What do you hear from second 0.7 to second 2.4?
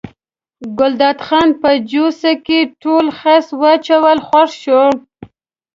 ګلداد خان په جوسه